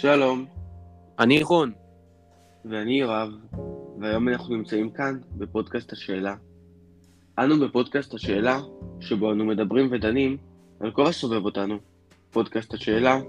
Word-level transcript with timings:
שלום, 0.00 0.46
אני 1.18 1.42
רון. 1.42 1.72
ואני 2.64 3.00
יואב, 3.00 3.28
והיום 4.00 4.28
אנחנו 4.28 4.56
נמצאים 4.56 4.90
כאן 4.90 5.18
בפודקאסט 5.38 5.92
השאלה. 5.92 6.34
אנו 7.38 7.60
בפודקאסט 7.60 8.14
השאלה, 8.14 8.60
שבו 9.00 9.32
אנו 9.32 9.44
מדברים 9.44 9.92
ודנים 9.92 10.36
על 10.80 10.90
כל 10.90 11.06
הסובב 11.06 11.44
אותנו. 11.44 11.78
פודקאסט 12.30 12.74
השאלה, 12.74 13.20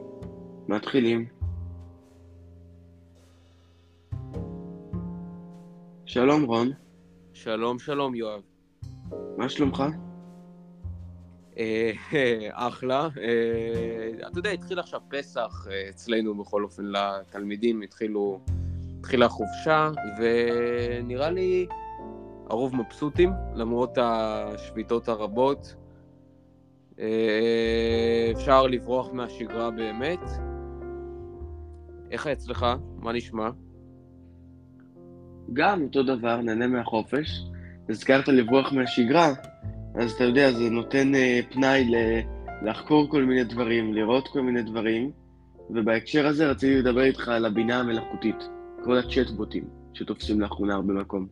מתחילים. 0.68 1.28
שלום 6.06 6.44
רון, 6.44 6.72
שלום, 7.34 7.80
שלום, 7.80 8.16
יואב. 8.16 8.42
מה 9.38 9.50
שלומך? 9.50 9.84
אה, 11.58 11.92
אחלה. 12.68 13.10
אה, 13.22 14.28
אתה 14.28 14.40
יודע, 14.40 14.50
התחיל 14.50 14.80
עכשיו 14.80 15.02
פסח 15.10 15.68
אה, 15.72 15.90
אצלנו, 15.90 16.36
בכל 16.36 16.64
אופן, 16.64 16.84
לתלמידים, 16.86 17.82
התחילו, 17.82 18.40
התחילה 19.00 19.30
חופשה, 19.30 19.92
ונראה 20.20 21.30
לי 21.30 21.68
הרוב 22.50 22.76
מבסוטים, 22.76 23.32
למרות 23.56 23.98
השביתות 24.02 25.08
הרבות. 25.10 25.76
אפשר 28.36 28.68
לברוח 28.68 29.10
מהשגרה 29.14 29.72
באמת. 29.72 30.20
איך 32.12 32.28
אצלך? 32.28 32.66
מה 32.98 33.14
נשמע? 33.14 33.50
גם 35.54 35.84
אותו 35.84 36.04
דבר, 36.04 36.42
נהנה 36.42 36.68
מהחופש. 36.68 37.44
הזכרת 37.90 38.28
לברוח 38.28 38.74
מהשגרה, 38.74 39.34
אז 40.00 40.12
אתה 40.12 40.24
יודע, 40.24 40.52
זה 40.52 40.70
נותן 40.70 41.16
אה, 41.16 41.40
פנאי 41.52 41.86
ל- 41.86 42.22
לחקור 42.70 43.10
כל 43.10 43.24
מיני 43.24 43.44
דברים, 43.44 43.94
לראות 43.94 44.28
כל 44.28 44.42
מיני 44.42 44.62
דברים, 44.62 45.12
ובהקשר 45.70 46.28
הזה 46.28 46.48
רציתי 46.48 46.76
לדבר 46.76 47.02
איתך 47.02 47.28
על 47.28 47.46
הבינה 47.46 47.80
המלאכותית, 47.80 48.50
כל 48.84 48.98
הצ'טבוטים 48.98 49.64
שתופסים 49.94 50.42
לאחרונה 50.42 50.76
הרבה 50.76 50.94
מקום. 50.94 51.28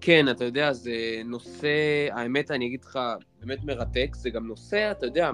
כן, 0.00 0.28
אתה 0.28 0.44
יודע, 0.44 0.72
זה 0.72 0.92
נושא, 1.24 1.68
האמת, 2.12 2.50
אני 2.50 2.66
אגיד 2.66 2.84
לך, 2.84 2.98
באמת 3.40 3.64
מרתק, 3.64 4.14
זה 4.14 4.30
גם 4.30 4.46
נושא, 4.46 4.90
אתה 4.90 5.06
יודע, 5.06 5.30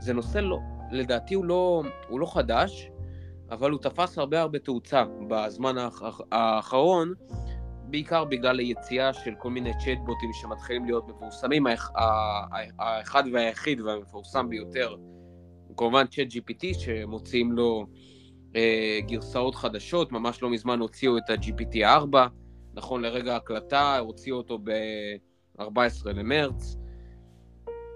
זה 0.00 0.12
נושא, 0.12 0.38
לא, 0.38 0.58
לדעתי 0.92 1.34
הוא 1.34 1.44
לא, 1.44 1.82
הוא 2.08 2.20
לא 2.20 2.34
חדש, 2.34 2.90
אבל 3.50 3.70
הוא 3.70 3.80
תפס 3.80 4.18
הרבה 4.18 4.40
הרבה 4.40 4.58
תאוצה 4.58 5.04
בזמן 5.28 5.78
האח, 5.78 6.20
האחרון, 6.32 7.14
בעיקר 7.92 8.24
בגלל 8.24 8.58
היציאה 8.58 9.12
של 9.12 9.34
כל 9.38 9.50
מיני 9.50 9.72
צ'טבוטים 9.78 10.30
שמתחילים 10.32 10.84
להיות 10.84 11.08
מפורסמים, 11.08 11.66
האחד 12.78 13.24
והיחיד 13.32 13.80
והמפורסם 13.80 14.48
ביותר, 14.48 14.96
כמובן 15.76 16.06
צ'אט 16.06 16.26
GPT, 16.26 16.78
שמוציאים 16.78 17.52
לו 17.52 17.86
אה, 18.56 18.98
גרסאות 19.06 19.54
חדשות, 19.54 20.12
ממש 20.12 20.42
לא 20.42 20.50
מזמן 20.50 20.80
הוציאו 20.80 21.18
את 21.18 21.30
ה-GPT 21.30 21.84
4, 21.84 22.26
נכון 22.74 23.02
לרגע 23.02 23.32
ההקלטה, 23.32 23.98
הוציאו 23.98 24.36
אותו 24.36 24.58
ב-14 24.58 26.08
למרץ, 26.14 26.76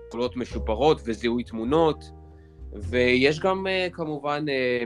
יכולות 0.08 0.36
משופרות 0.36 1.00
וזיהוי 1.04 1.44
תמונות, 1.44 2.04
ויש 2.72 3.40
גם 3.40 3.66
אה, 3.66 3.88
כמובן, 3.92 4.44
אה, 4.48 4.82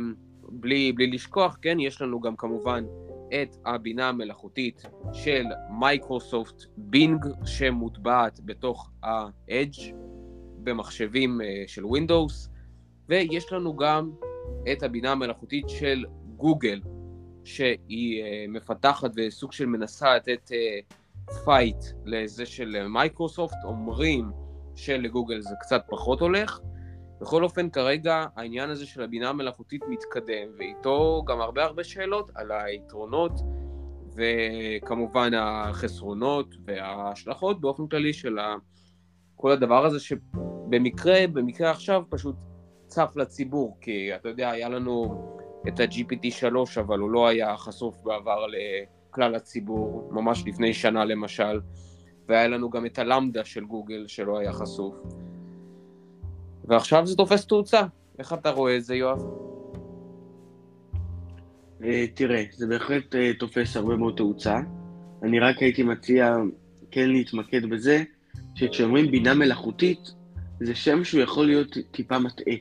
בלי, 0.48 0.92
בלי 0.92 1.06
לשכוח, 1.06 1.58
כן, 1.62 1.80
יש 1.80 2.02
לנו 2.02 2.20
גם 2.20 2.36
כמובן 2.36 2.84
את 3.32 3.56
הבינה 3.66 4.08
המלאכותית 4.08 4.82
של 5.12 5.44
מייקרוסופט 5.70 6.62
בינג, 6.76 7.26
שמוטבעת 7.44 8.40
בתוך 8.44 8.90
ה-Edge 9.02 9.94
במחשבים 10.62 11.40
אה, 11.40 11.64
של 11.66 11.84
Windows, 11.84 12.48
ויש 13.08 13.52
לנו 13.52 13.76
גם 13.76 14.10
את 14.72 14.82
הבינה 14.82 15.12
המלאכותית 15.12 15.68
של 15.68 16.04
גוגל, 16.36 16.80
שהיא 17.44 18.22
אה, 18.22 18.44
מפתחת 18.48 19.10
וסוג 19.16 19.52
של 19.52 19.66
מנסה 19.66 20.16
לתת 20.16 20.50
פייט 21.44 21.84
לזה 22.04 22.46
של 22.46 22.86
מייקרוסופט, 22.88 23.56
אומרים 23.64 24.30
שלגוגל 24.74 25.40
זה 25.40 25.54
קצת 25.60 25.82
פחות 25.88 26.20
הולך. 26.20 26.60
בכל 27.20 27.44
אופן, 27.44 27.70
כרגע 27.70 28.24
העניין 28.36 28.70
הזה 28.70 28.86
של 28.86 29.02
הבינה 29.02 29.28
המלאכותית 29.28 29.82
מתקדם, 29.88 30.48
ואיתו 30.58 31.22
גם 31.26 31.40
הרבה 31.40 31.64
הרבה 31.64 31.84
שאלות 31.84 32.30
על 32.34 32.52
היתרונות, 32.52 33.32
וכמובן 34.14 35.30
החסרונות 35.34 36.54
וההשלכות 36.64 37.60
באופן 37.60 37.86
כללי 37.86 38.12
של. 38.12 38.38
כל 39.36 39.50
הדבר 39.50 39.84
הזה 39.86 40.00
שבמקרה, 40.00 41.26
במקרה 41.32 41.70
עכשיו 41.70 42.02
פשוט 42.08 42.36
צף 42.86 43.12
לציבור, 43.16 43.78
כי 43.80 44.14
אתה 44.14 44.28
יודע, 44.28 44.50
היה 44.50 44.68
לנו 44.68 45.24
את 45.68 45.80
ה-GPT 45.80 46.30
3, 46.30 46.78
אבל 46.78 46.98
הוא 46.98 47.10
לא 47.10 47.28
היה 47.28 47.56
חשוף 47.56 48.02
בעבר 48.02 48.46
לכלל 48.46 49.34
הציבור, 49.34 50.08
ממש 50.12 50.42
לפני 50.46 50.74
שנה 50.74 51.04
למשל, 51.04 51.60
והיה 52.28 52.48
לנו 52.48 52.70
גם 52.70 52.86
את 52.86 52.98
הלמדה 52.98 53.44
של 53.44 53.64
גוגל 53.64 54.04
שלא 54.06 54.38
היה 54.38 54.52
חשוף. 54.52 54.94
ועכשיו 56.70 57.06
זה 57.06 57.16
תופס 57.16 57.46
תאוצה. 57.46 57.82
איך 58.18 58.32
אתה 58.32 58.50
רואה 58.50 58.76
את 58.76 58.84
זה, 58.84 58.94
יואב? 58.94 59.22
אה, 61.84 62.06
תראה, 62.14 62.44
זה 62.52 62.66
בהחלט 62.66 63.14
אה, 63.14 63.32
תופס 63.38 63.76
הרבה 63.76 63.96
מאוד 63.96 64.16
תאוצה. 64.16 64.60
אני 65.22 65.40
רק 65.40 65.58
הייתי 65.58 65.82
מציע 65.82 66.36
כן 66.90 67.10
להתמקד 67.10 67.66
בזה, 67.70 68.02
שכשאומרים 68.54 69.10
בינה 69.10 69.34
מלאכותית, 69.34 70.14
זה 70.60 70.74
שם 70.74 71.04
שהוא 71.04 71.20
יכול 71.20 71.46
להיות 71.46 71.76
טיפה 71.90 72.18
מטעה. 72.18 72.54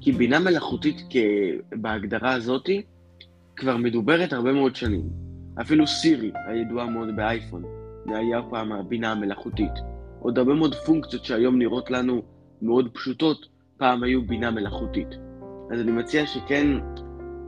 כי 0.00 0.12
בינה 0.12 0.38
מלאכותית 0.38 0.96
בהגדרה 1.72 2.32
הזאתי 2.32 2.82
כבר 3.56 3.76
מדוברת 3.76 4.32
הרבה 4.32 4.52
מאוד 4.52 4.76
שנים. 4.76 5.02
אפילו 5.60 5.86
סירי, 5.86 6.30
הידועה 6.46 6.86
מאוד 6.86 7.16
באייפון, 7.16 7.64
זה 8.08 8.18
היה 8.18 8.40
פעם 8.50 8.72
הבינה 8.72 9.12
המלאכותית. 9.12 9.72
עוד 10.20 10.38
הרבה 10.38 10.54
מאוד 10.54 10.74
פונקציות 10.74 11.24
שהיום 11.24 11.58
נראות 11.58 11.90
לנו 11.90 12.22
מאוד 12.62 12.90
פשוטות, 12.92 13.46
פעם 13.76 14.02
היו 14.02 14.22
בינה 14.22 14.50
מלאכותית. 14.50 15.08
אז 15.72 15.80
אני 15.80 15.92
מציע 15.92 16.26
שכן 16.26 16.66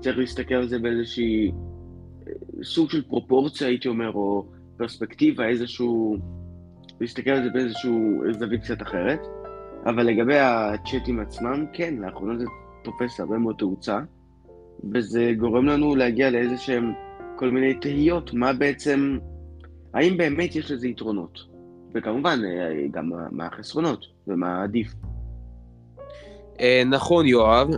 צריך 0.01 0.19
להסתכל 0.19 0.55
על 0.55 0.69
זה 0.69 0.79
באיזושהי 0.79 1.51
אה, 1.51 2.33
סוג 2.63 2.91
של 2.91 3.03
פרופורציה, 3.03 3.69
הייתי 3.69 3.89
אומר, 3.89 4.13
או 4.13 4.47
פרספקטיבה, 4.77 5.49
איזשהו... 5.49 6.17
להסתכל 7.01 7.31
על 7.31 7.45
זה 7.45 7.51
באיזשהו 7.51 8.23
זווית 8.39 8.63
קצת 8.63 8.83
אחרת. 8.83 9.21
אבל 9.87 10.03
לגבי 10.03 10.39
הצ'אטים 10.39 11.21
עצמם, 11.21 11.67
כן, 11.73 11.95
לאחרונה 11.99 12.39
זה 12.39 12.45
תופס 12.85 13.21
הרבה 13.21 13.39
מאוד 13.39 13.55
תאוצה, 13.59 13.99
וזה 14.93 15.33
גורם 15.39 15.67
לנו 15.67 15.97
להגיע 15.97 16.31
לאיזה 16.31 16.57
שהם 16.57 16.93
כל 17.37 17.51
מיני 17.51 17.75
תהיות, 17.75 18.35
מה 18.35 18.53
בעצם, 18.53 19.19
האם 19.95 20.17
באמת 20.17 20.57
יש 20.57 20.71
לזה 20.71 20.89
יתרונות? 20.89 21.39
וכמובן, 21.94 22.38
אה, 22.44 22.87
גם 22.91 23.12
מה- 23.31 23.47
החסרונות 23.47 24.06
ומה 24.26 24.62
עדיף. 24.62 24.94
אה, 26.60 26.82
נכון, 26.87 27.26
יואב, 27.26 27.69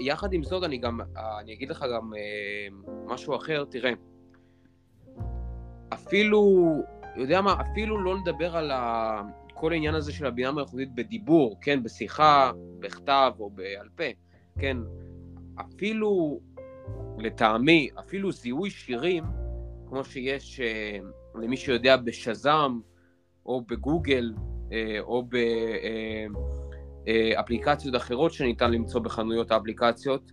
ויחד 0.00 0.32
עם 0.32 0.42
זאת 0.42 0.64
אני 0.64 0.78
גם, 0.78 1.00
אה, 1.16 1.40
אני 1.40 1.52
אגיד 1.52 1.70
לך 1.70 1.84
גם 1.94 2.14
אה, 2.14 2.68
משהו 3.06 3.36
אחר, 3.36 3.64
תראה, 3.70 3.92
אפילו, 5.94 6.64
יודע 7.16 7.40
מה, 7.40 7.54
אפילו 7.60 8.02
לא 8.04 8.16
לדבר 8.16 8.56
על. 8.56 8.70
כל 9.60 9.72
העניין 9.72 9.94
הזה 9.94 10.12
של 10.12 10.26
הבינה 10.26 10.48
המלאכותית 10.48 10.94
בדיבור, 10.94 11.56
כן, 11.60 11.82
בשיחה, 11.82 12.50
בכתב 12.78 13.32
או 13.40 13.50
בעל 13.50 13.88
פה, 13.96 14.04
כן, 14.58 14.76
אפילו, 15.60 16.40
לטעמי, 17.18 17.88
אפילו 17.98 18.32
זיהוי 18.32 18.70
שירים, 18.70 19.24
כמו 19.88 20.04
שיש, 20.04 20.60
אה, 20.60 20.98
למי 21.34 21.56
שיודע, 21.56 21.96
בשזם, 21.96 22.80
או 23.46 23.62
בגוגל, 23.68 24.32
אה, 24.72 24.96
או 25.00 25.22
ב... 25.28 25.34
אה, 25.34 26.26
אה, 27.08 27.96
אחרות 27.96 28.32
שניתן 28.32 28.70
למצוא 28.70 29.00
בחנויות 29.00 29.50
האפליקציות, 29.50 30.32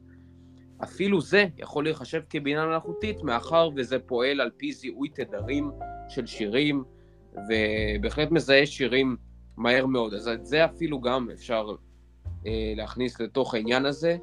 אפילו 0.83 1.21
זה 1.21 1.45
יכול 1.57 1.83
להיחשב 1.83 2.21
כבינה 2.29 2.65
מלאכותית, 2.65 3.23
מאחר 3.23 3.69
וזה 3.75 3.99
פועל 3.99 4.41
על 4.41 4.49
פי 4.57 4.71
זיהוי 4.71 5.09
תדרים 5.09 5.71
של 6.09 6.25
שירים, 6.25 6.83
ובהחלט 7.33 8.31
מזהה 8.31 8.65
שירים 8.65 9.15
מהר 9.57 9.85
מאוד. 9.85 10.13
אז 10.13 10.27
את 10.27 10.45
זה 10.45 10.65
אפילו 10.65 11.01
גם 11.01 11.27
אפשר 11.33 11.71
להכניס 12.75 13.21
לתוך 13.21 13.53
העניין 13.53 13.85
הזה. 13.85 14.17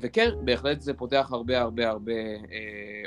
וכן, 0.00 0.30
בהחלט 0.44 0.80
זה 0.80 0.94
פותח 0.94 1.28
הרבה 1.32 1.60
הרבה 1.60 1.88
הרבה 1.88 2.12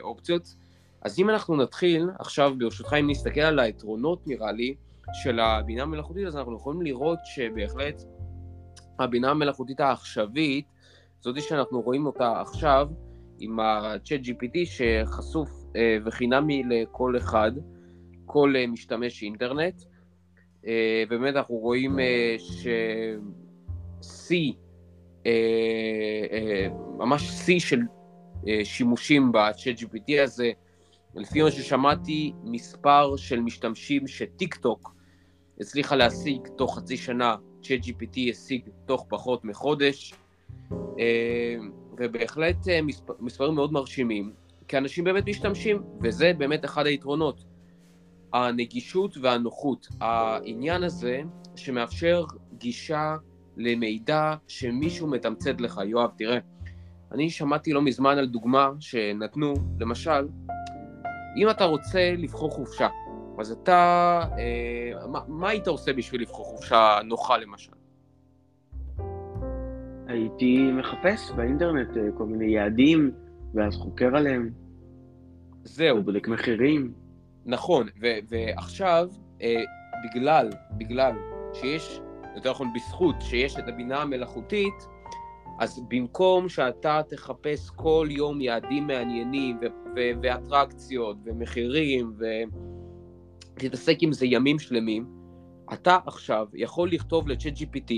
אופציות. 0.01 0.53
אז 1.01 1.19
אם 1.19 1.29
אנחנו 1.29 1.55
נתחיל, 1.55 2.09
עכשיו 2.19 2.53
ברשותך, 2.57 2.93
אם 2.99 3.09
נסתכל 3.09 3.41
על 3.41 3.59
היתרונות, 3.59 4.27
נראה 4.27 4.51
לי, 4.51 4.75
של 5.13 5.39
הבינה 5.39 5.83
המלאכותית, 5.83 6.27
אז 6.27 6.35
אנחנו 6.37 6.55
יכולים 6.55 6.81
לראות 6.81 7.19
שבהחלט 7.25 8.01
הבינה 8.99 9.29
המלאכותית 9.29 9.79
העכשווית, 9.79 10.65
זאתי 11.21 11.41
שאנחנו 11.41 11.81
רואים 11.81 12.05
אותה 12.05 12.41
עכשיו, 12.41 12.87
עם 13.39 13.59
ה-Chat 13.59 14.25
GPT 14.25 14.57
שחשוף 14.65 15.49
אה, 15.75 15.97
וחינמי 16.05 16.63
לכל 16.69 17.17
אחד, 17.17 17.51
כל 18.25 18.53
אה, 18.57 18.67
משתמש 18.67 19.23
אינטרנט. 19.23 19.81
אה, 20.67 21.03
באמת 21.09 21.35
אנחנו 21.35 21.55
רואים 21.55 21.99
אה, 21.99 22.35
ששיא 24.01 24.53
אה, 25.25 26.67
ממש 26.97 27.21
שיא 27.21 27.59
של 27.59 27.79
שימושים 28.63 29.31
ב-chat 29.31 29.81
GPT 29.81 30.21
הזה. 30.23 30.51
לפי 31.17 31.41
מה 31.41 31.51
ששמעתי, 31.51 32.33
מספר 32.43 33.15
של 33.15 33.39
משתמשים 33.39 34.07
שטיק 34.07 34.55
טוק 34.55 34.95
הצליחה 35.59 35.95
להשיג 35.95 36.47
תוך 36.55 36.77
חצי 36.77 36.97
שנה, 36.97 37.35
צ'אט 37.63 37.79
GPT 37.79 38.19
השיג 38.31 38.61
תוך 38.85 39.05
פחות 39.09 39.45
מחודש, 39.45 40.13
ובהחלט 41.97 42.57
מספרים 43.19 43.55
מאוד 43.55 43.73
מרשימים, 43.73 44.33
כי 44.67 44.77
אנשים 44.77 45.03
באמת 45.03 45.27
משתמשים, 45.29 45.83
וזה 46.01 46.31
באמת 46.37 46.65
אחד 46.65 46.85
היתרונות. 46.85 47.43
הנגישות 48.33 49.17
והנוחות, 49.17 49.87
העניין 50.01 50.83
הזה 50.83 51.21
שמאפשר 51.55 52.25
גישה 52.57 53.15
למידע 53.57 54.35
שמישהו 54.47 55.07
מתמצת 55.07 55.61
לך. 55.61 55.79
יואב, 55.85 56.09
תראה, 56.17 56.37
אני 57.11 57.29
שמעתי 57.29 57.73
לא 57.73 57.81
מזמן 57.81 58.17
על 58.17 58.25
דוגמה 58.25 58.71
שנתנו, 58.79 59.53
למשל, 59.79 60.27
אם 61.37 61.49
אתה 61.49 61.65
רוצה 61.65 62.13
לבחור 62.17 62.51
חופשה, 62.51 62.87
אז 63.39 63.51
אתה, 63.51 64.21
אה, 64.37 65.07
מה, 65.07 65.19
מה 65.27 65.49
היית 65.49 65.67
עושה 65.67 65.93
בשביל 65.93 66.21
לבחור 66.21 66.45
חופשה 66.45 66.99
נוחה 67.03 67.37
למשל? 67.37 67.71
הייתי 70.07 70.71
מחפש 70.71 71.31
באינטרנט 71.31 71.97
אה, 71.97 72.03
כל 72.17 72.25
מיני 72.25 72.45
יעדים, 72.45 73.11
ואז 73.53 73.75
חוקר 73.75 74.15
עליהם. 74.15 74.49
זהו. 75.63 75.97
ובודק 75.97 76.27
מחירים. 76.27 76.93
נכון, 77.45 77.87
ו- 78.01 78.17
ועכשיו, 78.29 79.07
אה, 79.41 79.63
בגלל, 80.03 80.49
בגלל 80.77 81.13
שיש, 81.53 82.01
יותר 82.35 82.51
נכון 82.51 82.73
בזכות 82.73 83.15
שיש 83.19 83.59
את 83.59 83.67
הבינה 83.67 84.01
המלאכותית, 84.01 84.87
אז 85.59 85.81
במקום 85.87 86.49
שאתה 86.49 87.01
תחפש 87.09 87.69
כל 87.69 88.07
יום 88.09 88.41
יעדים 88.41 88.87
מעניינים 88.87 89.59
ואטרקציות 90.21 91.17
ומחירים 91.23 92.13
ותתעסק 93.55 93.97
עם 94.01 94.13
זה 94.13 94.25
ימים 94.25 94.59
שלמים, 94.59 95.05
אתה 95.73 95.97
עכשיו 96.05 96.47
יכול 96.53 96.91
לכתוב 96.91 97.27
לצ'אט 97.27 97.53
GPT 97.53 97.93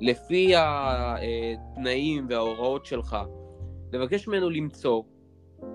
לפי 0.00 0.52
התנאים 0.56 2.26
וההוראות 2.30 2.86
שלך, 2.86 3.16
לבקש 3.92 4.28
ממנו 4.28 4.50
למצוא, 4.50 5.02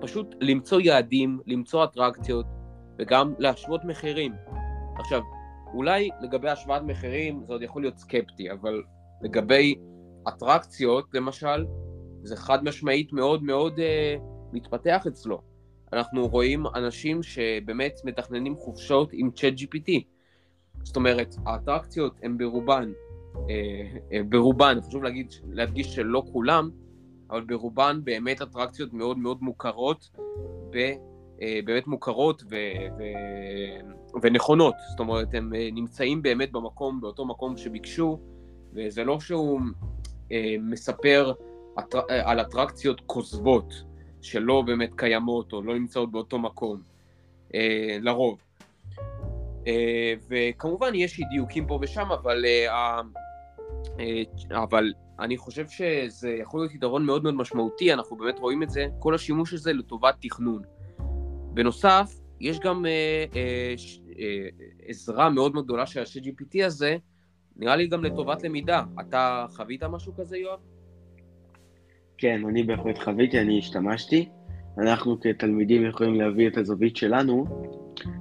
פשוט 0.00 0.34
למצוא 0.40 0.80
יעדים, 0.80 1.40
למצוא 1.46 1.84
אטרקציות 1.84 2.46
וגם 2.98 3.34
להשוות 3.38 3.84
מחירים. 3.84 4.32
עכשיו, 4.98 5.20
אולי 5.74 6.08
לגבי 6.22 6.50
השוואת 6.50 6.82
מחירים 6.82 7.44
זה 7.46 7.52
עוד 7.52 7.62
יכול 7.62 7.82
להיות 7.82 7.98
סקפטי, 7.98 8.50
אבל 8.52 8.82
לגבי 9.22 9.74
אטרקציות, 10.28 11.04
למשל, 11.14 11.66
זה 12.22 12.36
חד 12.36 12.64
משמעית 12.64 13.12
מאוד 13.12 13.42
מאוד 13.42 13.78
אה, 13.78 14.16
מתפתח 14.52 15.06
אצלו. 15.06 15.42
אנחנו 15.92 16.28
רואים 16.28 16.66
אנשים 16.74 17.22
שבאמת 17.22 18.00
מתכננים 18.04 18.56
חופשות 18.56 19.10
עם 19.12 19.30
צ'אט 19.30 19.52
GPT. 19.52 19.90
זאת 20.82 20.96
אומרת, 20.96 21.34
האטרקציות 21.46 22.14
הן 22.22 22.38
ברובן, 22.38 22.92
אה, 23.36 23.54
אה, 24.12 24.22
ברובן, 24.28 24.78
חשוב 24.88 25.02
להגיד, 25.02 25.34
להדגיש 25.48 25.94
שלא 25.94 26.22
כולם, 26.32 26.70
אבל 27.30 27.40
ברובן 27.40 28.00
באמת 28.04 28.42
אטרקציות 28.42 28.92
מאוד 28.92 29.18
מאוד 29.18 29.42
מוכרות, 29.42 30.10
ב, 30.70 30.76
אה, 31.42 31.60
באמת 31.64 31.86
מוכרות 31.86 32.42
ו, 32.50 32.56
ו, 32.98 33.02
ונכונות. 34.22 34.74
זאת 34.90 35.00
אומרת, 35.00 35.34
הם 35.34 35.54
אה, 35.54 35.68
נמצאים 35.72 36.22
באמת 36.22 36.52
במקום, 36.52 37.00
באותו 37.00 37.26
מקום 37.26 37.56
שביקשו, 37.56 38.20
וזה 38.74 39.04
לא 39.04 39.20
שהוא 39.20 39.60
אה, 40.32 40.56
מספר 40.60 41.32
אה, 41.78 42.30
על 42.30 42.40
אטרקציות 42.40 43.00
כוזבות 43.06 43.74
שלא 44.22 44.62
באמת 44.62 44.90
קיימות 44.96 45.52
או 45.52 45.62
לא 45.62 45.74
נמצאות 45.74 46.12
באותו 46.12 46.38
מקום, 46.38 46.80
אה, 47.54 47.96
לרוב. 48.00 48.38
וכמובן 50.28 50.94
יש 50.94 51.18
אי 51.18 51.24
דיוקים 51.24 51.66
פה 51.66 51.78
ושם, 51.82 52.12
אבל, 52.12 52.44
אבל 54.50 54.92
אני 55.18 55.36
חושב 55.36 55.68
שזה 55.68 56.30
יכול 56.30 56.60
להיות 56.60 56.74
יתרון 56.74 57.06
מאוד 57.06 57.22
מאוד 57.22 57.34
משמעותי, 57.34 57.92
אנחנו 57.92 58.16
באמת 58.16 58.38
רואים 58.38 58.62
את 58.62 58.70
זה, 58.70 58.86
כל 58.98 59.14
השימוש 59.14 59.52
הזה 59.52 59.72
לטובת 59.72 60.14
תכנון. 60.20 60.62
בנוסף, 61.54 62.14
יש 62.40 62.60
גם 62.60 62.86
אה, 62.86 63.24
אה, 63.36 63.74
אה, 64.18 64.48
עזרה 64.86 65.30
מאוד 65.30 65.54
מאוד 65.54 65.64
גדולה 65.64 65.86
של 65.86 66.00
ה-CGPT 66.00 66.64
הזה, 66.66 66.96
נראה 67.56 67.76
לי 67.76 67.86
גם 67.86 68.04
לטובת 68.04 68.42
למידה. 68.42 68.82
אתה 69.00 69.46
חווית 69.56 69.82
משהו 69.82 70.14
כזה, 70.16 70.38
יואב? 70.38 70.58
כן, 72.22 72.40
אני 72.48 72.62
בהחלט 72.62 72.98
חוויתי, 72.98 73.40
אני 73.40 73.58
השתמשתי. 73.58 74.28
אנחנו 74.78 75.20
כתלמידים 75.20 75.86
יכולים 75.86 76.14
להביא 76.14 76.48
את 76.48 76.56
הזווית 76.56 76.96
שלנו. 76.96 77.46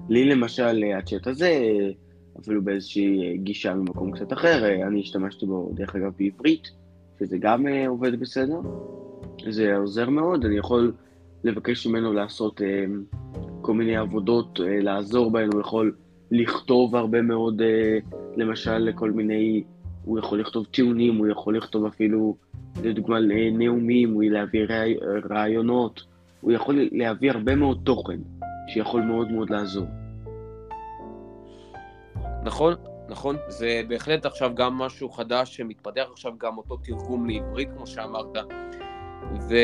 לי 0.09 0.25
למשל, 0.25 0.83
הצ'אט 0.97 1.27
הזה, 1.27 1.61
אפילו 2.39 2.61
באיזושהי 2.61 3.37
גישה 3.37 3.73
ממקום 3.73 4.11
קצת 4.11 4.33
אחר, 4.33 4.83
אני 4.87 4.99
השתמשתי 4.99 5.45
בו, 5.45 5.71
דרך 5.73 5.95
אגב, 5.95 6.11
בעברית, 6.19 6.71
שזה 7.19 7.37
גם 7.37 7.67
אה, 7.67 7.87
עובד 7.87 8.19
בסדר. 8.19 8.59
זה 9.49 9.75
עוזר 9.75 10.09
מאוד, 10.09 10.45
אני 10.45 10.57
יכול 10.57 10.93
לבקש 11.43 11.87
ממנו 11.87 12.13
לעשות 12.13 12.61
אה, 12.61 12.85
כל 13.61 13.73
מיני 13.73 13.97
עבודות, 13.97 14.59
אה, 14.63 14.79
לעזור 14.79 15.31
בהן, 15.31 15.49
הוא 15.53 15.61
יכול 15.61 15.95
לכתוב 16.31 16.95
הרבה 16.95 17.21
מאוד, 17.21 17.61
למשל, 18.37 18.77
לכל 18.77 19.11
מיני, 19.11 19.63
הוא 20.05 20.19
יכול 20.19 20.39
לכתוב 20.39 20.65
טיעונים, 20.65 21.15
הוא 21.15 21.27
יכול 21.27 21.57
לכתוב 21.57 21.85
אפילו, 21.85 22.35
לדוגמה, 22.83 23.19
נאומים, 23.51 24.13
הוא 24.13 24.23
להביא 24.23 24.65
רעי, 24.69 24.95
רעיונות, 25.29 26.03
הוא 26.41 26.51
יכול 26.51 26.89
להביא 26.91 27.31
הרבה 27.31 27.55
מאוד 27.55 27.81
תוכן, 27.83 28.19
שיכול 28.67 29.01
מאוד 29.01 29.31
מאוד 29.31 29.49
לעזור. 29.49 29.87
נכון, 32.43 32.73
נכון, 33.09 33.35
זה 33.47 33.81
בהחלט 33.87 34.25
עכשיו 34.25 34.51
גם 34.55 34.73
משהו 34.73 35.09
חדש 35.09 35.57
שמתפתח 35.57 36.05
עכשיו 36.11 36.33
גם 36.37 36.57
אותו 36.57 36.77
תרגום 36.77 37.29
לעברית, 37.29 37.69
כמו 37.77 37.87
שאמרת. 37.87 38.37
ו... 39.49 39.55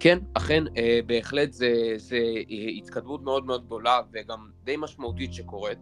כן, 0.00 0.18
אכן, 0.34 0.64
אה, 0.76 1.00
בהחלט 1.06 1.52
זה, 1.52 1.92
זה 1.96 2.18
התקדמות 2.76 3.22
מאוד 3.22 3.46
מאוד 3.46 3.66
גדולה 3.66 4.00
וגם 4.12 4.38
די 4.64 4.76
משמעותית 4.78 5.32
שקורית. 5.32 5.78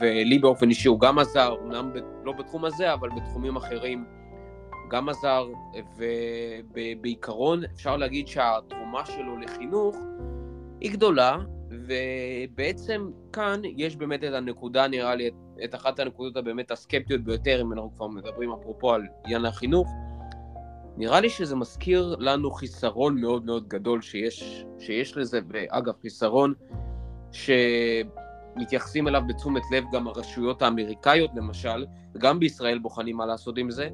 ולי 0.00 0.38
באופן 0.38 0.68
אישי 0.68 0.88
הוא 0.88 1.00
גם 1.00 1.18
עזר, 1.18 1.54
אמנם 1.62 1.92
ב, 1.92 1.98
לא 2.24 2.32
בתחום 2.32 2.64
הזה, 2.64 2.92
אבל 2.94 3.08
בתחומים 3.16 3.56
אחרים 3.56 4.04
גם 4.88 5.08
עזר, 5.08 5.46
ובעיקרון 6.74 7.64
אפשר 7.64 7.96
להגיד 7.96 8.28
שהתרומה 8.28 9.06
שלו 9.06 9.36
לחינוך 9.36 9.96
היא 10.80 10.92
גדולה, 10.92 11.36
ובעצם 11.70 13.10
כאן 13.32 13.60
יש 13.76 13.96
באמת 13.96 14.24
את 14.24 14.32
הנקודה, 14.32 14.88
נראה 14.88 15.14
לי, 15.14 15.28
את, 15.28 15.34
את 15.64 15.74
אחת 15.74 15.98
הנקודות 15.98 16.36
הבאמת 16.36 16.70
הסקפטיות 16.70 17.20
ביותר, 17.20 17.60
אם 17.60 17.72
אנחנו 17.72 17.90
כבר 17.96 18.06
מדברים 18.06 18.52
אפרופו 18.52 18.92
על 18.94 19.02
עניין 19.24 19.44
החינוך, 19.44 19.88
נראה 20.96 21.20
לי 21.20 21.30
שזה 21.30 21.56
מזכיר 21.56 22.16
לנו 22.18 22.50
חיסרון 22.50 23.20
מאוד 23.20 23.46
מאוד 23.46 23.68
גדול 23.68 24.02
שיש, 24.02 24.64
שיש 24.78 25.16
לזה, 25.16 25.40
ואגב, 25.48 25.94
חיסרון 26.02 26.54
שמתייחסים 27.32 29.08
אליו 29.08 29.22
בתשומת 29.28 29.62
לב 29.72 29.84
גם 29.92 30.06
הרשויות 30.06 30.62
האמריקאיות 30.62 31.30
למשל, 31.34 31.86
וגם 32.14 32.40
בישראל 32.40 32.78
בוחנים 32.78 33.16
מה 33.16 33.26
לעשות 33.26 33.58
עם 33.58 33.70
זה, 33.70 33.88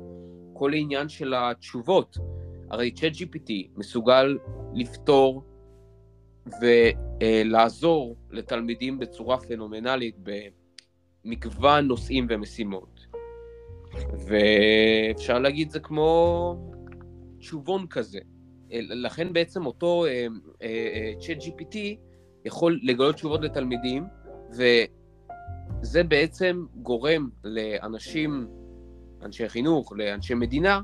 כל 0.53 0.73
העניין 0.73 1.09
של 1.09 1.35
התשובות. 1.37 2.17
הרי 2.71 2.91
צ'אט 2.91 3.13
GPT 3.13 3.53
מסוגל 3.77 4.39
לפתור 4.75 5.43
ולעזור 6.61 8.17
לתלמידים 8.31 8.99
בצורה 8.99 9.39
פנומנלית 9.41 10.17
במגוון 11.25 11.87
נושאים 11.87 12.27
ומשימות. 12.31 13.07
ואפשר 14.27 15.39
להגיד 15.39 15.71
זה 15.71 15.81
כמו 15.81 16.57
תשובון 17.39 17.87
כזה. 17.87 18.19
אה, 18.73 18.79
לכן 18.83 19.33
בעצם 19.33 19.67
אותו 19.67 20.05
צ'אט 21.21 21.39
uh, 21.39 21.41
uh, 21.41 21.45
GPT 21.45 21.77
יכול 22.45 22.81
לגלות 22.83 23.15
תשובות 23.15 23.41
לתלמידים, 23.43 24.05
וזה 24.51 26.05
בעצם 26.05 26.65
גורם 26.77 27.29
לאנשים, 27.45 28.49
אנשי 29.25 29.49
חינוך, 29.49 29.93
לאנשי 29.97 30.35
מדינה, 30.35 30.81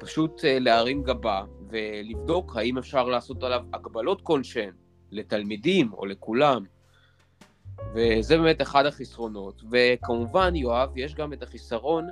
פשוט 0.00 0.40
uh, 0.40 0.44
להרים 0.60 1.02
גבה 1.02 1.42
ולבדוק 1.68 2.56
האם 2.56 2.78
אפשר 2.78 3.04
לעשות 3.04 3.42
עליו 3.42 3.62
הגבלות 3.72 4.20
כלשהן 4.22 4.72
לתלמידים 5.10 5.92
או 5.92 6.06
לכולם. 6.06 6.64
וזה 7.94 8.36
באמת 8.36 8.62
אחד 8.62 8.86
החסרונות. 8.86 9.62
וכמובן, 9.70 10.56
יואב, 10.56 10.98
יש 10.98 11.14
גם 11.14 11.32
את 11.32 11.42
החיסרון 11.42 12.06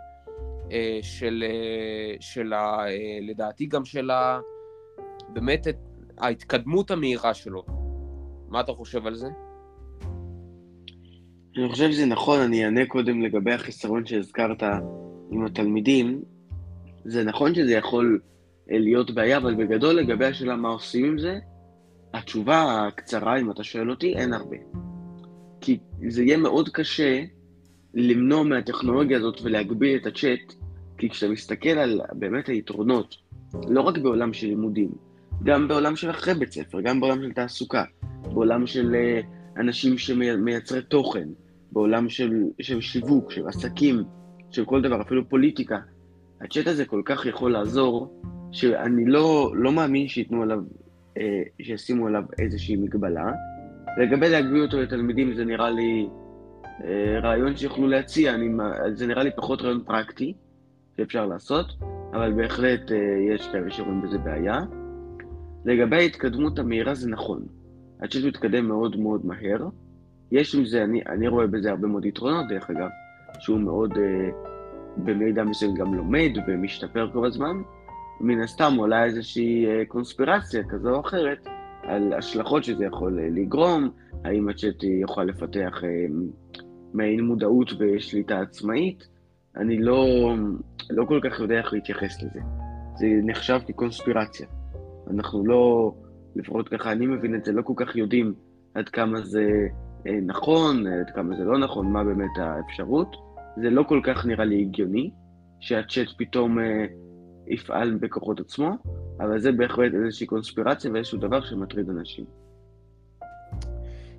אה, 0.72 0.98
של, 1.02 1.44
אה, 1.46 2.14
של 2.20 2.52
ה, 2.52 2.86
אה, 2.86 3.18
לדעתי 3.22 3.66
גם 3.66 3.84
של 3.84 4.10
ה, 4.10 4.40
באמת 5.28 5.68
את 5.68 5.76
ההתקדמות 6.18 6.90
המהירה 6.90 7.34
שלו. 7.34 7.64
מה 8.48 8.60
אתה 8.60 8.72
חושב 8.72 9.06
על 9.06 9.14
זה? 9.14 9.28
אני 11.56 11.68
חושב 11.68 11.92
שזה 11.92 12.06
נכון, 12.06 12.40
אני 12.40 12.64
אענה 12.64 12.86
קודם 12.86 13.22
לגבי 13.22 13.52
החיסרון 13.52 14.06
שהזכרת 14.06 14.62
עם 15.30 15.44
התלמידים. 15.44 16.22
זה 17.04 17.24
נכון 17.24 17.54
שזה 17.54 17.72
יכול 17.72 18.20
אה, 18.70 18.78
להיות 18.78 19.10
בעיה, 19.10 19.36
אבל 19.36 19.54
בגדול 19.54 19.94
לגבי 19.94 20.24
השאלה 20.24 20.56
מה 20.56 20.68
עושים 20.68 21.04
עם 21.04 21.18
זה, 21.18 21.38
התשובה 22.14 22.86
הקצרה, 22.86 23.40
אם 23.40 23.50
אתה 23.50 23.64
שואל 23.64 23.90
אותי, 23.90 24.14
אין 24.14 24.32
הרבה. 24.32 24.56
כי 25.60 25.78
זה 26.08 26.22
יהיה 26.22 26.36
מאוד 26.36 26.68
קשה 26.68 27.24
למנוע 27.94 28.42
מהטכנולוגיה 28.42 29.18
הזאת 29.18 29.40
ולהגביל 29.42 29.96
את 29.96 30.06
הצ'אט, 30.06 30.54
כי 30.98 31.08
כשאתה 31.10 31.32
מסתכל 31.32 31.68
על 31.68 32.00
באמת 32.12 32.46
היתרונות, 32.46 33.16
לא 33.68 33.80
רק 33.80 33.98
בעולם 33.98 34.32
של 34.32 34.46
לימודים, 34.46 34.90
גם 35.42 35.68
בעולם 35.68 35.96
של 35.96 36.10
אחרי 36.10 36.34
בית 36.34 36.52
ספר, 36.52 36.80
גם 36.80 37.00
בעולם 37.00 37.22
של 37.22 37.32
תעסוקה, 37.32 37.84
בעולם 38.22 38.66
של 38.66 38.94
אה, 38.94 39.20
אנשים 39.56 39.98
שמייצרי 39.98 40.82
תוכן, 40.82 41.28
בעולם 41.72 42.08
של, 42.08 42.44
של 42.60 42.80
שיווק, 42.80 43.30
של 43.30 43.48
עסקים, 43.48 44.04
של 44.50 44.64
כל 44.64 44.82
דבר, 44.82 45.00
אפילו 45.00 45.28
פוליטיקה. 45.28 45.78
הצ'אט 46.40 46.66
הזה 46.66 46.84
כל 46.84 47.02
כך 47.04 47.26
יכול 47.26 47.52
לעזור, 47.52 48.20
שאני 48.52 49.04
לא, 49.06 49.52
לא 49.54 49.72
מאמין 49.72 50.08
שייתנו 50.08 50.42
עליו, 50.42 50.58
אה, 51.18 51.42
שישימו 51.62 52.06
עליו 52.06 52.22
איזושהי 52.38 52.76
מגבלה. 52.76 53.32
לגבי 53.98 54.28
להגביל 54.28 54.62
אותו 54.62 54.80
לתלמידים 54.80 55.34
זה 55.34 55.44
נראה 55.44 55.70
לי 55.70 56.08
אה, 56.84 57.20
רעיון 57.22 57.56
שיוכלו 57.56 57.88
להציע, 57.88 58.34
אני, 58.34 58.48
זה 58.94 59.06
נראה 59.06 59.22
לי 59.22 59.30
פחות 59.36 59.62
רעיון 59.62 59.82
פרקטי 59.86 60.34
שאפשר 60.96 61.26
לעשות, 61.26 61.66
אבל 62.12 62.32
בהחלט 62.32 62.92
אה, 62.92 62.96
יש 63.34 63.48
כאלה 63.48 63.70
שרואים 63.70 64.02
בזה 64.02 64.18
בעיה. 64.18 64.60
לגבי 65.64 65.96
ההתקדמות 65.96 66.58
המהירה 66.58 66.94
זה 66.94 67.10
נכון. 67.10 67.46
הצ'אט 68.00 68.24
מתקדם 68.24 68.68
מאוד 68.68 68.96
מאוד 68.96 69.26
מהר. 69.26 69.68
יש 70.32 70.54
עם 70.54 70.64
זה, 70.64 70.84
אני, 70.84 71.00
אני 71.06 71.28
רואה 71.28 71.46
בזה 71.46 71.70
הרבה 71.70 71.88
מאוד 71.88 72.04
יתרונות, 72.04 72.48
דרך 72.48 72.70
אגב, 72.70 72.88
שהוא 73.38 73.60
מאוד, 73.60 73.92
אה, 73.98 74.30
במידע 74.96 75.44
מסוים 75.44 75.74
גם 75.74 75.94
לומד 75.94 76.30
ומשתפר 76.46 77.10
כל 77.12 77.26
הזמן. 77.26 77.56
מן 78.20 78.40
הסתם 78.40 78.74
עולה 78.76 79.04
איזושהי 79.04 79.66
אה, 79.66 79.84
קונספירציה 79.88 80.62
כזו 80.68 80.94
או 80.94 81.00
אחרת 81.00 81.48
על 81.82 82.12
השלכות 82.12 82.64
שזה 82.64 82.84
יכול 82.84 83.18
אה, 83.18 83.28
לגרום, 83.30 83.90
האם 84.24 84.48
הצ'אט 84.48 84.82
יוכל 84.82 85.24
לפתח 85.24 85.80
אה, 85.84 86.06
מעין 86.92 87.20
מודעות 87.20 87.70
ושליטה 87.78 88.40
עצמאית. 88.40 89.08
אני 89.56 89.78
לא, 89.78 90.06
לא 90.90 91.04
כל 91.04 91.20
כך 91.22 91.40
יודע 91.40 91.58
איך 91.58 91.72
להתייחס 91.72 92.22
לזה. 92.22 92.40
זה 92.94 93.06
נחשב 93.22 93.58
כקונספירציה. 93.68 94.46
אנחנו 95.10 95.46
לא, 95.46 95.94
לפחות 96.36 96.68
ככה 96.68 96.92
אני 96.92 97.06
מבין 97.06 97.34
את 97.34 97.44
זה, 97.44 97.52
לא 97.52 97.62
כל 97.62 97.74
כך 97.76 97.96
יודעים 97.96 98.34
עד 98.74 98.88
כמה 98.88 99.20
זה 99.20 99.68
נכון, 100.26 100.86
עד 100.86 101.10
כמה 101.14 101.36
זה 101.36 101.44
לא 101.44 101.58
נכון, 101.58 101.92
מה 101.92 102.04
באמת 102.04 102.38
האפשרות. 102.38 103.16
זה 103.56 103.70
לא 103.70 103.82
כל 103.82 104.00
כך 104.04 104.26
נראה 104.26 104.44
לי 104.44 104.60
הגיוני 104.60 105.10
שהצ'אט 105.60 106.08
פתאום 106.18 106.58
אה, 106.58 106.84
יפעל 107.46 107.94
בכוחות 108.00 108.40
עצמו, 108.40 108.70
אבל 109.20 109.40
זה 109.40 109.52
בהחלט 109.52 109.92
איזושהי 109.94 110.26
קונספירציה 110.26 110.90
ואיזשהו 110.92 111.18
דבר 111.18 111.44
שמטריד 111.44 111.90
אנשים. 111.90 112.24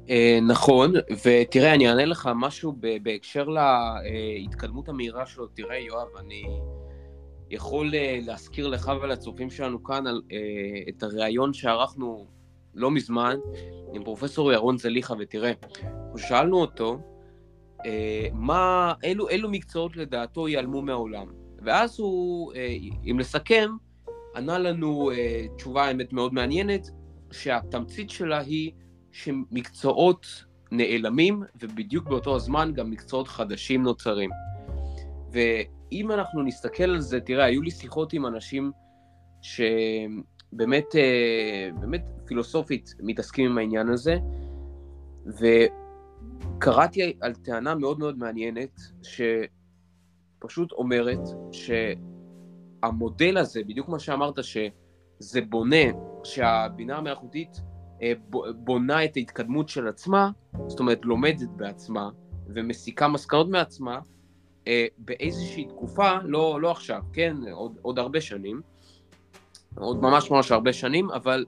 אה, 0.09 0.39
נכון, 0.47 0.93
ותראה, 1.25 1.73
אני 1.73 1.89
אענה 1.89 2.05
לך 2.05 2.29
משהו 2.35 2.75
בהקשר 3.03 3.47
להתקדמות 4.39 4.89
המהירה 4.89 5.25
שלו. 5.25 5.47
תראה, 5.47 5.77
יואב, 5.77 6.07
אני 6.19 6.43
יכול 7.49 7.91
להזכיר 8.25 8.67
לך 8.67 8.91
ולצופים 9.01 9.49
שלנו 9.49 9.83
כאן 9.83 10.07
על, 10.07 10.21
את 10.89 11.03
הריאיון 11.03 11.53
שערכנו 11.53 12.27
לא 12.75 12.91
מזמן 12.91 13.37
עם 13.93 14.03
פרופסור 14.03 14.51
ירון 14.51 14.77
זליכה, 14.77 15.13
ותראה, 15.19 15.51
אנחנו 15.81 16.17
שאלנו 16.17 16.61
אותו, 16.61 16.99
אה, 17.85 18.27
מה, 18.33 18.93
אילו, 19.03 19.29
אילו 19.29 19.49
מקצועות 19.49 19.97
לדעתו 19.97 20.47
ייעלמו 20.47 20.81
מהעולם. 20.81 21.27
ואז 21.61 21.99
הוא, 21.99 22.53
אה, 22.53 22.75
אם 23.11 23.19
לסכם, 23.19 23.69
ענה 24.35 24.59
לנו 24.59 25.11
אה, 25.11 25.45
תשובה 25.55 25.83
האמת 25.85 26.13
מאוד 26.13 26.33
מעניינת, 26.33 26.89
שהתמצית 27.31 28.09
שלה 28.09 28.39
היא 28.39 28.71
שמקצועות 29.11 30.45
נעלמים, 30.71 31.43
ובדיוק 31.59 32.07
באותו 32.07 32.35
הזמן 32.35 32.71
גם 32.73 32.91
מקצועות 32.91 33.27
חדשים 33.27 33.83
נוצרים. 33.83 34.29
ואם 35.31 36.11
אנחנו 36.11 36.43
נסתכל 36.43 36.83
על 36.83 36.99
זה, 36.99 37.19
תראה, 37.19 37.45
היו 37.45 37.61
לי 37.61 37.71
שיחות 37.71 38.13
עם 38.13 38.25
אנשים 38.25 38.71
ש... 39.41 39.61
באמת, 40.55 40.95
אה, 40.95 41.69
באמת 41.79 42.05
פילוסופית 42.25 42.95
מתעסקים 42.99 43.51
עם 43.51 43.57
העניין 43.57 43.89
הזה, 43.89 44.17
וקראתי 46.59 47.17
על 47.21 47.33
טענה 47.35 47.75
מאוד 47.75 47.99
מאוד 47.99 48.17
מעניינת, 48.17 48.79
שפשוט 50.39 50.71
אומרת 50.71 51.19
שהמודל 52.81 53.37
הזה, 53.37 53.61
בדיוק 53.67 53.89
מה 53.89 53.99
שאמרת, 53.99 54.39
שזה 54.43 55.41
בונה, 55.49 55.85
שהבינה 56.23 56.97
המלאכותית 56.97 57.61
אה, 58.01 58.13
בונה 58.55 59.05
את 59.05 59.17
ההתקדמות 59.17 59.69
של 59.69 59.87
עצמה, 59.87 60.29
זאת 60.67 60.79
אומרת 60.79 60.99
לומדת 61.03 61.49
בעצמה 61.55 62.09
ומסיקה 62.47 63.07
מסקנות 63.07 63.49
מעצמה, 63.49 63.99
אה, 64.67 64.85
באיזושהי 64.97 65.65
תקופה, 65.65 66.11
לא, 66.23 66.61
לא 66.61 66.71
עכשיו, 66.71 67.01
כן, 67.13 67.37
עוד, 67.51 67.77
עוד 67.81 67.99
הרבה 67.99 68.21
שנים, 68.21 68.61
עוד 69.75 70.01
ממש 70.01 70.31
ממש 70.31 70.51
הרבה 70.51 70.73
שנים, 70.73 71.11
אבל 71.11 71.45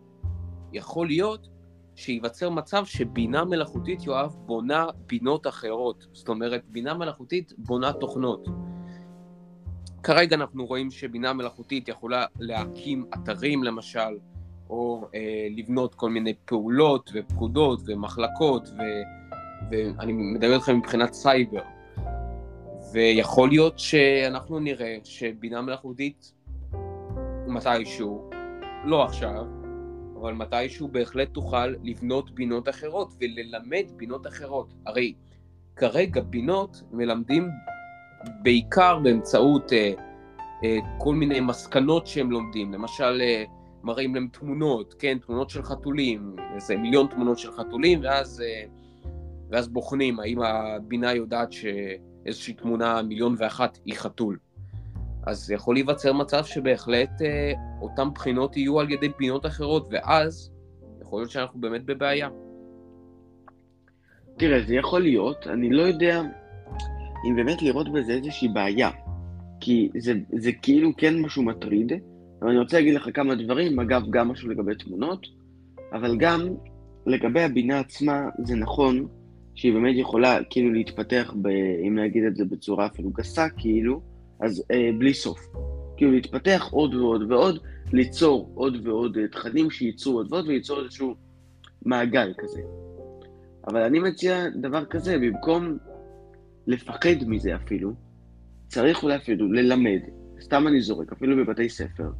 יכול 0.74 1.08
להיות 1.08 1.48
שייווצר 1.96 2.50
מצב 2.50 2.86
שבינה 2.86 3.46
מלאכותית, 3.46 4.04
יואב, 4.04 4.36
בונה 4.46 4.86
בינות 5.08 5.48
אחרות. 5.48 6.08
זאת 6.14 6.30
אומרת, 6.30 6.62
בינה 6.68 6.94
מלאכותית 6.94 7.54
בונה 7.58 7.94
תוכנות. 7.94 8.48
כרגע 10.04 10.36
אנחנו 10.36 10.66
רואים 10.66 10.92
שבינה 10.92 11.34
מלאכותית 11.34 11.88
יכולה 11.88 12.26
להקים 12.40 13.06
אתרים 13.14 13.64
למשל, 13.64 14.18
או 14.70 15.08
אה, 15.16 15.48
לבנות 15.58 15.96
כל 15.96 16.10
מיני 16.10 16.34
פעולות 16.46 17.12
ופקודות 17.14 17.80
ומחלקות, 17.88 18.68
ו, 18.68 18.82
ואני 19.72 20.14
מדבר 20.14 20.56
איתכם 20.56 20.78
מבחינת 20.78 21.14
סייבר. 21.14 21.62
ויכול 22.94 23.50
להיות 23.50 23.80
שאנחנו 23.80 24.60
נראה 24.60 24.98
שבינה 25.04 25.62
מלאכותית 25.62 26.32
מתישהו, 27.56 28.30
לא 28.86 29.04
עכשיו, 29.04 29.46
אבל 30.22 30.34
מתישהו 30.34 30.88
בהחלט 30.88 31.30
תוכל 31.34 31.68
לבנות 31.68 32.32
בינות 32.32 32.70
אחרות 32.70 33.14
וללמד 33.22 33.86
בינות 33.98 34.28
אחרות. 34.28 34.74
הרי 34.86 35.14
כרגע 35.76 36.22
בינות 36.22 36.84
מלמדים 36.92 37.50
בעיקר 38.42 39.00
באמצעות 39.04 39.74
אה, 39.74 39.94
אה, 40.64 40.78
כל 40.98 41.16
מיני 41.16 41.40
מסקנות 41.40 42.08
שהם 42.08 42.32
לומדים. 42.32 42.74
למשל, 42.74 43.22
אה, 43.22 43.44
מראים 43.84 44.16
להם 44.16 44.28
תמונות, 44.32 44.96
כן, 45.00 45.18
תמונות 45.18 45.50
של 45.50 45.64
חתולים, 45.64 46.36
איזה 46.56 46.78
מיליון 46.78 47.08
תמונות 47.08 47.40
של 47.40 47.52
חתולים, 47.52 48.00
ואז, 48.04 48.42
אה, 48.46 48.64
ואז 49.50 49.68
בוחנים 49.68 50.20
האם 50.20 50.42
הבינה 50.42 51.14
יודעת 51.14 51.52
שאיזושהי 51.52 52.54
תמונה 52.54 53.02
מיליון 53.02 53.36
ואחת 53.38 53.78
היא 53.86 53.96
חתול. 53.96 54.38
אז 55.26 55.52
יכול 55.52 55.76
להיווצר 55.76 56.14
מצב 56.14 56.44
שבהחלט 56.44 57.22
אה, 57.22 57.54
אותן 57.82 58.10
בחינות 58.14 58.58
יהיו 58.58 58.80
על 58.80 58.92
ידי 58.92 59.10
בחינות 59.10 59.46
אחרות, 59.46 59.88
ואז 59.92 60.52
יכול 61.02 61.20
להיות 61.20 61.32
שאנחנו 61.32 61.62
באמת 61.62 61.86
בבעיה. 61.86 62.30
תראה, 64.38 64.62
זה 64.68 64.76
יכול 64.76 65.02
להיות, 65.02 65.48
אני 65.48 65.70
לא 65.70 65.82
יודע 65.82 66.22
אם 67.28 67.36
באמת 67.36 67.62
לראות 67.62 67.94
בזה 67.94 68.14
איזושהי 68.14 68.48
בעיה, 68.48 68.90
כי 69.60 69.90
זה, 69.98 70.14
זה 70.34 70.52
כאילו 70.52 70.92
כן 70.98 71.22
משהו 71.22 71.44
מטריד, 71.44 71.92
אבל 72.42 72.50
אני 72.50 72.60
רוצה 72.60 72.78
להגיד 72.78 72.94
לך 72.94 73.10
כמה 73.14 73.36
דברים, 73.36 73.80
אגב, 73.80 74.02
גם 74.10 74.30
משהו 74.30 74.50
לגבי 74.50 74.76
תמונות, 74.76 75.28
אבל 75.94 76.18
גם 76.18 76.48
לגבי 77.06 77.42
הבינה 77.42 77.80
עצמה, 77.80 78.30
זה 78.44 78.56
נכון 78.56 79.08
שהיא 79.56 79.74
באמת 79.74 79.96
יכולה 79.98 80.38
כאילו 80.50 80.74
להתפתח, 80.74 81.34
ב, 81.42 81.48
אם 81.88 81.98
להגיד 81.98 82.24
את 82.24 82.36
זה 82.36 82.46
בצורה 82.46 82.86
אפילו 82.86 83.10
גסה, 83.10 83.50
כאילו, 83.50 84.02
אז 84.40 84.64
אה, 84.72 84.90
בלי 84.98 85.14
סוף. 85.14 85.40
כאילו 85.98 86.12
להתפתח 86.12 86.68
עוד 86.72 86.96
ועוד 86.96 87.32
ועוד, 87.32 87.60
ליצור 87.94 88.52
עוד 88.54 88.88
ועוד 88.88 89.18
אה, 89.18 89.28
תכנים 89.28 89.72
שייצרו 89.72 90.18
עוד 90.18 90.34
ועוד 90.34 90.48
וייצור 90.48 90.84
איזשהו 90.84 91.16
מעגל 91.86 92.34
כזה. 92.38 92.62
אבל 93.68 93.82
אני 93.82 94.00
מציע 94.00 94.50
דבר 94.50 94.86
כזה, 94.86 95.18
במקום 95.18 95.78
לפחד 96.68 97.28
מזה 97.28 97.56
אפילו, 97.56 97.94
צריך 98.68 99.04
אולי 99.04 99.16
אפילו 99.16 99.52
ללמד, 99.52 100.00
סתם 100.42 100.68
אני 100.68 100.82
זורק, 100.82 101.12
אפילו 101.12 101.46
בבתי 101.46 101.70
ספר, 101.70 102.12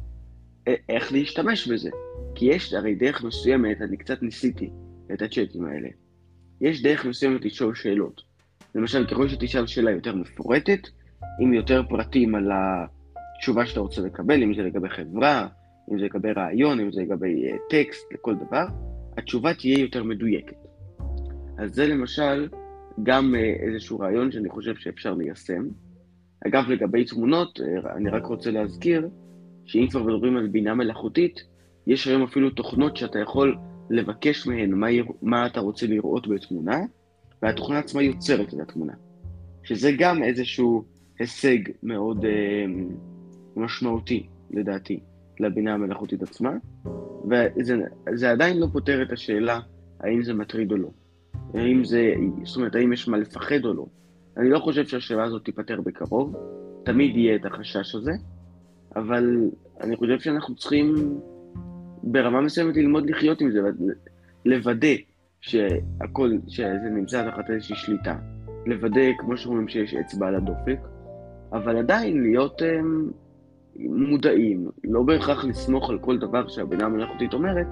איך 0.88 1.12
להשתמש 1.12 1.68
בזה. 1.68 1.90
כי 2.34 2.44
יש 2.44 2.72
הרי 2.72 2.94
דרך 2.94 3.24
מסוימת, 3.24 3.80
אני 3.80 3.96
קצת 3.96 4.22
ניסיתי 4.22 4.70
את 5.12 5.22
הצ'אטים 5.22 5.64
האלה. 5.64 5.88
יש 6.60 6.82
דרך 6.82 7.04
מסוימת 7.04 7.44
לשאול 7.44 7.74
שאלות. 7.74 8.22
למשל, 8.74 9.06
ככל 9.06 9.28
שתשאל 9.28 9.66
שאלה 9.66 9.90
יותר 9.90 10.14
מפורטת, 10.14 10.80
עם 11.40 11.54
יותר 11.54 11.82
פרטים 11.88 12.34
על 12.34 12.50
התשובה 13.36 13.66
שאתה 13.66 13.80
רוצה 13.80 14.02
לקבל, 14.02 14.42
אם 14.42 14.54
זה 14.54 14.62
לגבי 14.62 14.88
חברה, 14.88 15.48
אם 15.92 15.98
זה 15.98 16.04
לגבי 16.04 16.32
רעיון, 16.32 16.80
אם 16.80 16.92
זה 16.92 17.00
לגבי 17.00 17.50
uh, 17.50 17.56
טקסט, 17.70 18.12
לכל 18.12 18.34
דבר, 18.34 18.66
התשובה 19.16 19.54
תהיה 19.54 19.78
יותר 19.78 20.04
מדויקת. 20.04 20.56
אז 21.58 21.74
זה 21.74 21.86
למשל 21.86 22.48
גם 23.02 23.34
uh, 23.34 23.66
איזשהו 23.66 23.98
רעיון 23.98 24.32
שאני 24.32 24.48
חושב 24.48 24.74
שאפשר 24.76 25.14
ליישם. 25.14 25.68
אגב, 26.46 26.68
לגבי 26.68 27.04
תמונות, 27.04 27.60
אה, 27.60 27.96
אני 27.96 28.10
רק 28.10 28.26
רוצה 28.26 28.50
להזכיר 28.50 29.08
שאם 29.64 29.86
כבר 29.90 30.02
מדברים 30.02 30.36
על 30.36 30.46
בינה 30.46 30.74
מלאכותית, 30.74 31.40
יש 31.86 32.08
היום 32.08 32.22
אפילו 32.22 32.50
תוכנות 32.50 32.96
שאתה 32.96 33.18
יכול 33.18 33.56
לבקש 33.90 34.46
מהן 34.46 34.72
מה, 34.72 34.86
מה 35.22 35.46
אתה 35.46 35.60
רוצה 35.60 35.86
לראות 35.86 36.28
בתמונה, 36.28 36.80
והתוכנה 37.42 37.78
עצמה 37.78 38.02
יוצרת 38.02 38.54
את 38.54 38.60
התמונה. 38.60 38.92
שזה 39.62 39.90
גם 39.98 40.22
איזשהו 40.22 40.84
הישג 41.18 41.58
מאוד 41.82 42.24
אה, 42.24 42.64
משמעותי, 43.56 44.26
לדעתי, 44.50 45.00
לבינה 45.40 45.74
המלאכותית 45.74 46.22
עצמה, 46.22 46.50
וזה 47.30 48.30
עדיין 48.30 48.58
לא 48.58 48.66
פותר 48.72 49.02
את 49.02 49.12
השאלה 49.12 49.60
האם 50.00 50.22
זה 50.22 50.34
מטריד 50.34 50.72
או 50.72 50.76
לא. 50.76 50.88
האם 51.54 51.84
זה, 51.84 52.14
זאת 52.44 52.56
אומרת, 52.56 52.74
האם 52.74 52.92
יש 52.92 53.08
מה 53.08 53.18
לפחד 53.18 53.64
או 53.64 53.74
לא. 53.74 53.86
אני 54.36 54.50
לא 54.50 54.58
חושב 54.58 54.86
שהשאלה 54.86 55.24
הזאת 55.24 55.44
תיפתר 55.44 55.80
בקרוב, 55.80 56.36
תמיד 56.84 57.16
יהיה 57.16 57.36
את 57.36 57.46
החשש 57.46 57.94
הזה, 57.94 58.12
אבל 58.96 59.50
אני 59.80 59.96
חושב 59.96 60.18
שאנחנו 60.18 60.54
צריכים 60.54 60.94
ברמה 62.02 62.40
מסוימת 62.40 62.76
ללמוד 62.76 63.10
לחיות 63.10 63.40
עם 63.40 63.50
זה, 63.50 63.60
לוודא 64.44 64.94
שהכל, 65.40 66.30
שזה 66.48 66.90
נמצא 66.94 67.30
תחת 67.30 67.50
איזושהי 67.50 67.76
שליטה, 67.76 68.18
לוודא, 68.66 69.02
כמו 69.18 69.36
שאומרים, 69.36 69.68
שיש 69.68 69.94
אצבע 69.94 70.28
על 70.28 70.34
הדופק, 70.34 70.78
אבל 71.56 71.76
עדיין 71.78 72.22
להיות 72.22 72.62
um, 72.62 73.12
מודעים, 73.78 74.70
לא 74.84 75.02
בהכרח 75.02 75.44
לסמוך 75.44 75.90
על 75.90 75.98
כל 75.98 76.18
דבר 76.18 76.48
שהבינה 76.48 76.84
המלאכותית 76.84 77.34
אומרת, 77.34 77.66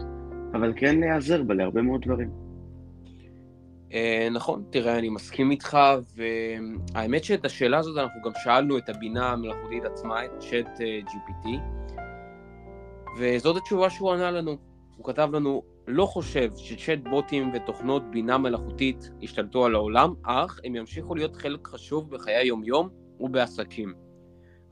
אבל 0.55 0.73
כן 0.76 1.00
להיעזר 1.00 1.43
בה 1.43 1.55
להרבה 1.55 1.83
מאוד 1.83 2.00
דברים. 2.05 2.31
Uh, 3.91 3.95
נכון, 4.31 4.64
תראה, 4.71 4.99
אני 4.99 5.09
מסכים 5.09 5.50
איתך, 5.50 5.79
והאמת 6.17 7.25
שאת 7.25 7.45
השאלה 7.45 7.79
הזאת 7.79 7.99
אנחנו 7.99 8.23
גם 8.25 8.33
שאלנו 8.45 8.79
את 8.79 8.88
הבינה 8.88 9.33
המלאכותית 9.33 9.85
עצמה, 9.85 10.25
את 10.25 10.31
צ'אט 10.38 10.79
uh, 10.79 11.11
GPT, 11.11 11.49
וזאת 13.19 13.57
התשובה 13.57 13.91
שהוא 13.91 14.12
ענה 14.12 14.31
לנו. 14.31 14.57
הוא 14.97 15.05
כתב 15.05 15.29
לנו, 15.33 15.62
לא 15.87 16.07
חושב 16.07 16.50
שצ'אט 16.57 16.99
בוטים 17.11 17.50
ותוכנות 17.55 18.11
בינה 18.11 18.38
מלאכותית 18.38 19.11
ישתלטו 19.21 19.64
על 19.64 19.75
העולם, 19.75 20.14
אך 20.23 20.61
הם 20.64 20.76
ימשיכו 20.76 21.14
להיות 21.14 21.37
חלק 21.37 21.67
חשוב 21.67 22.11
בחיי 22.11 22.35
היום-יום 22.35 23.04
ובעסקים. 23.21 23.94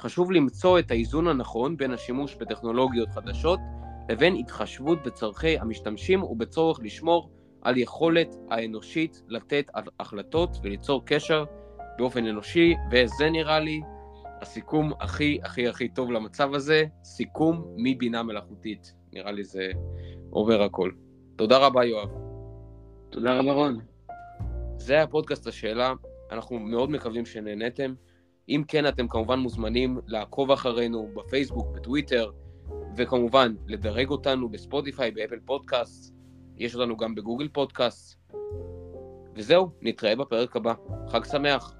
חשוב 0.00 0.32
למצוא 0.32 0.78
את 0.78 0.90
האיזון 0.90 1.28
הנכון 1.28 1.76
בין 1.76 1.92
השימוש 1.92 2.34
בטכנולוגיות 2.34 3.08
חדשות 3.10 3.60
לבין 4.08 4.34
התחשבות 4.36 5.02
בצורכי 5.02 5.58
המשתמשים 5.58 6.22
ובצורך 6.22 6.80
לשמור 6.82 7.30
על 7.62 7.76
יכולת 7.76 8.36
האנושית 8.50 9.22
לתת 9.28 9.70
החלטות 10.00 10.56
וליצור 10.62 11.02
קשר 11.06 11.44
באופן 11.98 12.26
אנושי, 12.26 12.74
וזה 12.90 13.30
נראה 13.30 13.60
לי 13.60 13.80
הסיכום 14.40 14.92
הכי 15.00 15.38
הכי 15.42 15.68
הכי 15.68 15.88
טוב 15.88 16.10
למצב 16.10 16.54
הזה, 16.54 16.84
סיכום 17.04 17.64
מבינה 17.76 18.22
מלאכותית. 18.22 18.94
נראה 19.12 19.32
לי 19.32 19.44
זה 19.44 19.70
עובר 20.30 20.62
הכל. 20.62 20.90
תודה 21.36 21.58
רבה, 21.58 21.84
יואב. 21.84 22.08
תודה 23.10 23.38
רבה, 23.38 23.52
רון. 23.52 23.78
זה 24.76 24.94
היה 24.94 25.06
פודקאסט 25.06 25.46
השאלה, 25.46 25.92
אנחנו 26.30 26.58
מאוד 26.58 26.90
מקווים 26.90 27.26
שנהניתם. 27.26 27.94
אם 28.52 28.62
כן, 28.68 28.88
אתם 28.88 29.08
כמובן 29.08 29.38
מוזמנים 29.38 29.98
לעקוב 30.06 30.50
אחרינו 30.50 31.08
בפייסבוק, 31.14 31.68
בטוויטר, 31.74 32.30
וכמובן, 32.96 33.54
לדרג 33.66 34.08
אותנו 34.08 34.48
בספוטיפיי, 34.48 35.10
באפל 35.10 35.38
פודקאסט, 35.44 36.14
יש 36.56 36.74
אותנו 36.74 36.96
גם 36.96 37.14
בגוגל 37.14 37.48
פודקאסט. 37.48 38.18
וזהו, 39.34 39.70
נתראה 39.82 40.16
בפרק 40.16 40.56
הבא. 40.56 40.74
חג 41.08 41.24
שמח. 41.24 41.74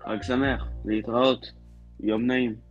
חג 0.00 0.22
שמח, 0.22 0.68
להתראות. 0.84 1.46
יום 2.00 2.26
נעים. 2.26 2.69